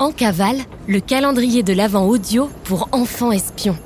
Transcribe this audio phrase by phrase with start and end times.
[0.00, 3.76] En cavale, le calendrier de l'Avent audio pour enfants espions.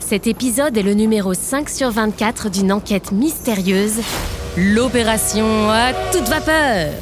[0.00, 4.00] Cet épisode est le numéro 5 sur 24 d'une enquête mystérieuse,
[4.56, 6.92] l'opération à toute vapeur.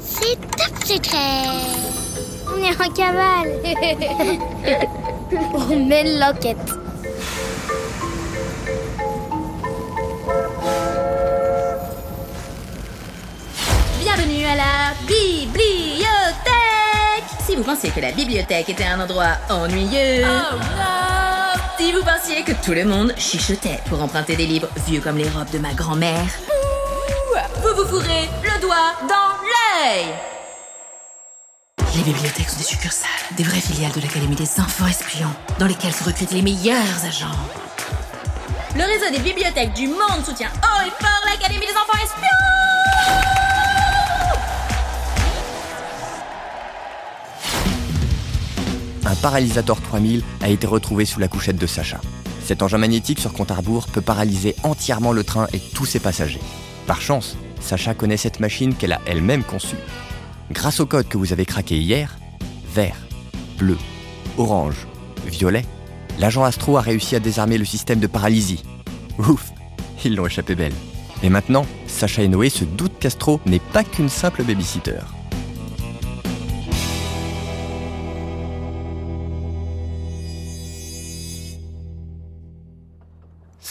[0.00, 1.46] C'est top secret
[2.52, 3.52] On est en cavale
[5.70, 6.81] On mène l'enquête
[14.52, 16.04] à la bibliothèque.
[17.46, 20.24] Si vous pensiez que la bibliothèque était un endroit ennuyeux...
[20.24, 21.60] Oh non.
[21.78, 25.28] Si vous pensiez que tout le monde chuchotait pour emprunter des livres vieux comme les
[25.28, 26.26] robes de ma grand-mère...
[27.62, 30.06] Vous vous fourrez le doigt dans l'œil.
[31.96, 35.94] Les bibliothèques sont des succursales, des vraies filiales de l'Académie des enfants espions, dans lesquelles
[35.94, 37.38] se recrutent les meilleurs agents.
[38.74, 42.51] Le réseau des bibliothèques du monde soutient haut et fort l'Académie des enfants espions
[49.22, 52.00] un paralysateur 3000 a été retrouvé sous la couchette de Sacha.
[52.44, 56.00] Cet engin magnétique sur compte à rebours peut paralyser entièrement le train et tous ses
[56.00, 56.40] passagers.
[56.88, 59.76] Par chance, Sacha connaît cette machine qu'elle a elle-même conçue.
[60.50, 62.18] Grâce au code que vous avez craqué hier,
[62.74, 62.96] vert,
[63.58, 63.78] bleu,
[64.38, 64.88] orange,
[65.24, 65.64] violet,
[66.18, 68.64] l'agent Astro a réussi à désarmer le système de paralysie.
[69.20, 69.52] Ouf,
[70.04, 70.74] ils l'ont échappé belle.
[71.22, 74.98] Et maintenant, Sacha et Noé se doutent qu'Astro n'est pas qu'une simple babysitter.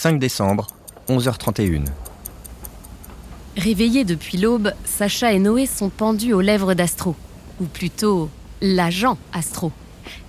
[0.02, 0.66] 5 décembre,
[1.10, 1.86] 11h31.
[3.56, 7.16] Réveillés depuis l'aube, Sacha et Noé sont pendus aux lèvres d'Astro.
[7.62, 8.28] Ou plutôt,
[8.62, 9.72] l'agent Astro.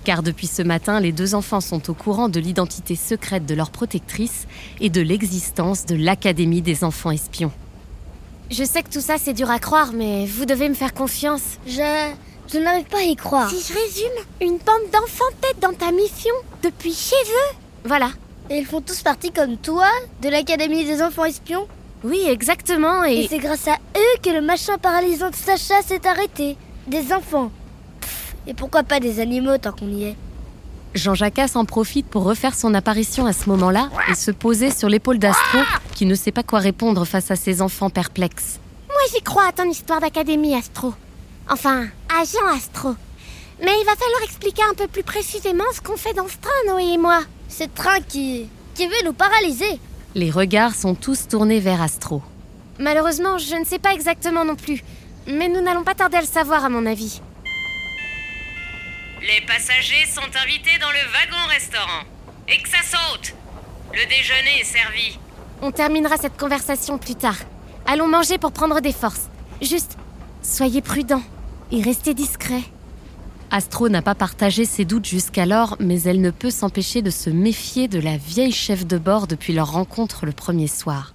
[0.03, 3.71] Car depuis ce matin, les deux enfants sont au courant de l'identité secrète de leur
[3.71, 4.45] protectrice
[4.79, 7.51] et de l'existence de l'Académie des enfants espions.
[8.51, 11.57] Je sais que tout ça c'est dur à croire, mais vous devez me faire confiance.
[11.65, 12.11] Je...
[12.53, 13.49] je n'arrive pas à y croire.
[13.49, 17.55] Si je résume, une bande d'enfants tête dans ta mission, depuis chez eux.
[17.85, 18.11] Voilà.
[18.49, 19.87] Et ils font tous partie comme toi
[20.21, 21.67] de l'Académie des enfants espions
[22.03, 23.27] Oui, exactement, Et et...
[23.27, 26.57] c'est grâce à eux que le machin paralysant de Sacha s'est arrêté.
[26.87, 27.51] Des enfants.
[28.01, 30.15] Pff, et pourquoi pas des animaux tant qu'on y est
[30.93, 34.89] Jean Jacques en profite pour refaire son apparition à ce moment-là et se poser sur
[34.89, 35.59] l'épaule d'Astro,
[35.95, 38.59] qui ne sait pas quoi répondre face à ses enfants perplexes.
[38.87, 40.93] Moi j'y crois à ton histoire d'académie Astro.
[41.49, 42.95] Enfin, agent Astro.
[43.59, 46.51] Mais il va falloir expliquer un peu plus précisément ce qu'on fait dans ce train,
[46.71, 47.21] Noé et moi.
[47.55, 48.49] Ce train qui...
[48.73, 49.79] qui veut nous paralyser.
[50.15, 52.23] Les regards sont tous tournés vers Astro.
[52.79, 54.83] Malheureusement, je ne sais pas exactement non plus.
[55.27, 57.21] Mais nous n'allons pas tarder à le savoir, à mon avis.
[59.21, 62.03] Les passagers sont invités dans le wagon-restaurant.
[62.47, 63.35] Et que ça saute
[63.93, 65.19] Le déjeuner est servi.
[65.61, 67.37] On terminera cette conversation plus tard.
[67.85, 69.29] Allons manger pour prendre des forces.
[69.61, 69.97] Juste,
[70.41, 71.23] soyez prudents
[71.71, 72.63] et restez discrets.
[73.51, 77.87] Astro n'a pas partagé ses doutes jusqu'alors, mais elle ne peut s'empêcher de se méfier
[77.87, 81.13] de la vieille chef de bord depuis leur rencontre le premier soir.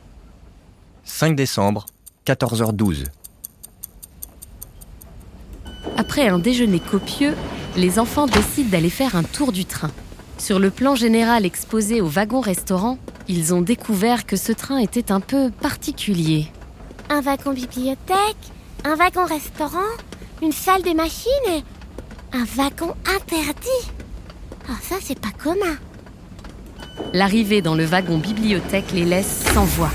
[1.04, 1.86] 5 décembre,
[2.26, 3.06] 14h12.
[5.96, 7.34] Après un déjeuner copieux,
[7.76, 9.90] les enfants décident d'aller faire un tour du train.
[10.38, 15.20] Sur le plan général exposé au wagon-restaurant, ils ont découvert que ce train était un
[15.20, 16.46] peu particulier.
[17.10, 18.36] Un wagon bibliothèque,
[18.84, 19.78] un wagon restaurant,
[20.42, 21.64] une salle des machines et
[22.32, 23.90] un wagon interdit.
[24.68, 25.76] Ah, ça, c'est pas commun.
[27.12, 29.90] L'arrivée dans le wagon bibliothèque les laisse sans voix.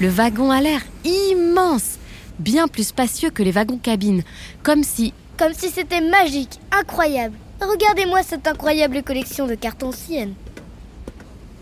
[0.00, 1.98] Le wagon a l'air immense,
[2.38, 4.22] bien plus spacieux que les wagons cabines,
[4.62, 7.36] comme si Comme si c'était magique, incroyable.
[7.60, 10.34] Regardez-moi cette incroyable collection de cartes anciennes.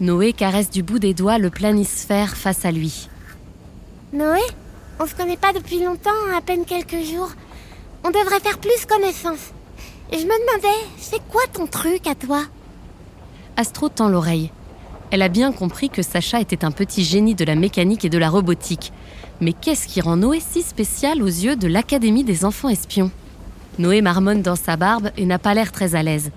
[0.00, 3.08] Noé caresse du bout des doigts le planisphère face à lui.
[4.12, 4.40] Noé,
[4.98, 7.30] on se connaît pas depuis longtemps, à peine quelques jours.
[8.02, 9.52] On devrait faire plus connaissance.
[10.12, 12.42] Et je me demandais, c'est quoi ton truc à toi?
[13.56, 14.50] Astro tend l'oreille.
[15.12, 18.18] Elle a bien compris que Sacha était un petit génie de la mécanique et de
[18.18, 18.92] la robotique.
[19.40, 23.10] Mais qu'est-ce qui rend Noé si spécial aux yeux de l'Académie des enfants espions?
[23.78, 26.30] Noé marmonne dans sa barbe et n'a pas l'air très à l'aise.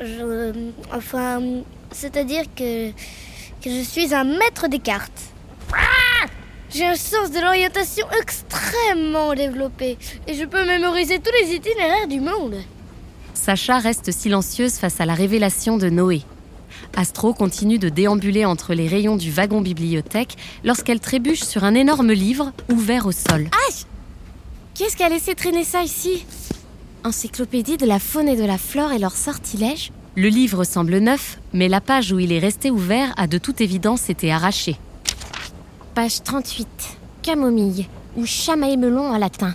[0.00, 0.52] Je...
[0.94, 1.42] Enfin...
[1.90, 2.90] C'est-à-dire que...
[2.90, 5.22] que je suis un maître des cartes.
[5.72, 6.26] Ah
[6.70, 9.98] J'ai un sens de l'orientation extrêmement développé.
[10.26, 12.56] Et je peux mémoriser tous les itinéraires du monde.
[13.48, 16.20] Sacha reste silencieuse face à la révélation de Noé.
[16.94, 22.12] Astro continue de déambuler entre les rayons du wagon bibliothèque lorsqu'elle trébuche sur un énorme
[22.12, 23.48] livre ouvert au sol.
[24.74, 26.26] Qui est-ce qui a laissé traîner ça ici?
[27.04, 31.38] Encyclopédie de la faune et de la flore et leurs sortilèges Le livre semble neuf,
[31.54, 34.76] mais la page où il est resté ouvert a de toute évidence été arrachée.
[35.94, 36.68] Page 38.
[37.22, 37.86] Camomille.
[38.18, 39.54] ou chamaémelon en latin.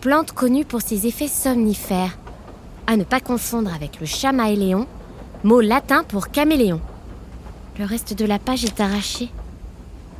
[0.00, 2.16] Plante connue pour ses effets somnifères.
[2.88, 4.86] À ne pas confondre avec le chamaéléon,
[5.42, 6.80] mot latin pour caméléon.
[7.78, 9.30] Le reste de la page est arraché.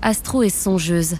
[0.03, 1.17] Astro est songeuse.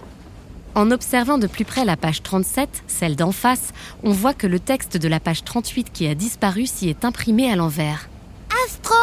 [0.75, 3.71] En observant de plus près la page 37, celle d'en face,
[4.03, 7.49] on voit que le texte de la page 38 qui a disparu s'y est imprimé
[7.49, 8.09] à l'envers.
[8.65, 8.95] Astro,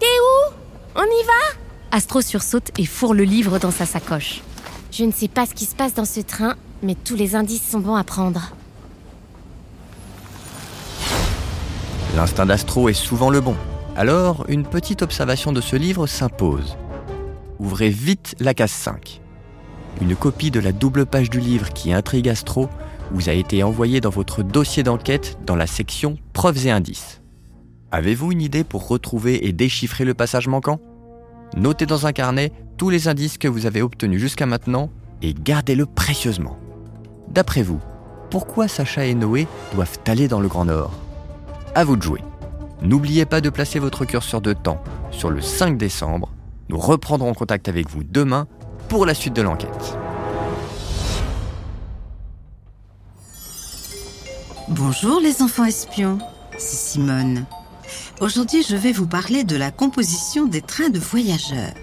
[0.00, 0.52] t'es où?
[0.96, 1.96] On y va?
[1.96, 4.42] Astro sursaute et fourre le livre dans sa sacoche.
[4.90, 7.70] Je ne sais pas ce qui se passe dans ce train, mais tous les indices
[7.70, 8.55] sont bons à prendre.
[12.16, 13.54] L'instinct d'Astro est souvent le bon.
[13.94, 16.78] Alors, une petite observation de ce livre s'impose.
[17.58, 19.20] Ouvrez vite la case 5.
[20.00, 22.70] Une copie de la double page du livre qui intrigue Astro
[23.10, 27.20] vous a été envoyée dans votre dossier d'enquête dans la section Preuves et indices.
[27.90, 30.80] Avez-vous une idée pour retrouver et déchiffrer le passage manquant?
[31.54, 34.88] Notez dans un carnet tous les indices que vous avez obtenus jusqu'à maintenant
[35.20, 36.56] et gardez-le précieusement.
[37.28, 37.80] D'après vous,
[38.30, 40.94] pourquoi Sacha et Noé doivent aller dans le Grand Nord?
[41.76, 42.22] À vous de jouer.
[42.80, 46.32] N'oubliez pas de placer votre curseur de temps sur le 5 décembre.
[46.70, 48.46] Nous reprendrons contact avec vous demain
[48.88, 49.98] pour la suite de l'enquête.
[54.70, 56.16] Bonjour les enfants espions,
[56.56, 57.44] c'est Simone.
[58.22, 61.74] Aujourd'hui, je vais vous parler de la composition des trains de voyageurs.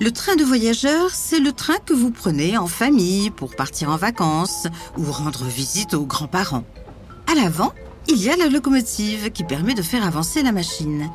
[0.00, 3.96] Le train de voyageurs, c'est le train que vous prenez en famille pour partir en
[3.98, 4.66] vacances
[4.96, 6.64] ou rendre visite aux grands-parents.
[7.30, 7.74] À l'avant,
[8.08, 11.10] il y a la locomotive qui permet de faire avancer la machine.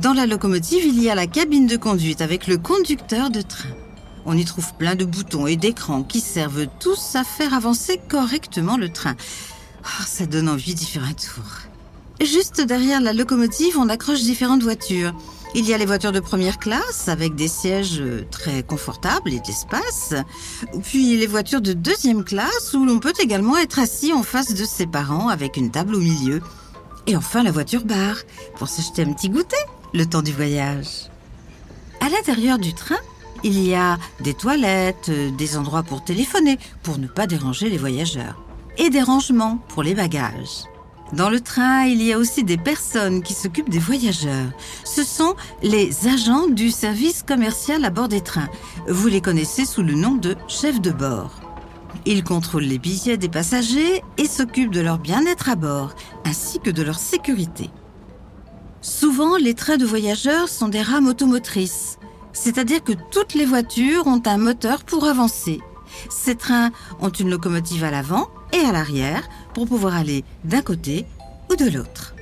[0.00, 3.70] Dans la locomotive, il y a la cabine de conduite avec le conducteur de train.
[4.26, 8.76] On y trouve plein de boutons et d'écrans qui servent tous à faire avancer correctement
[8.76, 9.16] le train.
[9.82, 11.44] Oh, ça donne envie d'y faire un tour.
[12.20, 15.14] Juste derrière la locomotive, on accroche différentes voitures.
[15.54, 20.14] Il y a les voitures de première classe avec des sièges très confortables et d'espace.
[20.84, 24.64] Puis les voitures de deuxième classe où l'on peut également être assis en face de
[24.64, 26.40] ses parents avec une table au milieu.
[27.08, 28.16] Et enfin la voiture bar
[28.56, 29.56] pour s'acheter un petit goûter
[29.92, 31.10] le temps du voyage.
[32.00, 33.00] À l'intérieur du train,
[33.42, 38.40] il y a des toilettes, des endroits pour téléphoner pour ne pas déranger les voyageurs
[38.78, 40.64] et des rangements pour les bagages.
[41.12, 44.52] Dans le train, il y a aussi des personnes qui s'occupent des voyageurs.
[44.84, 48.48] Ce sont les agents du service commercial à bord des trains.
[48.86, 51.32] Vous les connaissez sous le nom de chefs de bord.
[52.06, 56.70] Ils contrôlent les billets des passagers et s'occupent de leur bien-être à bord, ainsi que
[56.70, 57.70] de leur sécurité.
[58.80, 61.98] Souvent, les trains de voyageurs sont des rames automotrices,
[62.32, 65.60] c'est-à-dire que toutes les voitures ont un moteur pour avancer.
[66.08, 66.70] Ces trains
[67.00, 71.06] ont une locomotive à l'avant et à l'arrière pour pouvoir aller d'un côté
[71.50, 72.14] ou de l'autre.